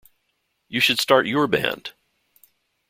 You 0.67 0.79
should 0.79 0.99
start 0.99 1.27
your 1.27 1.45
band. 1.45 1.93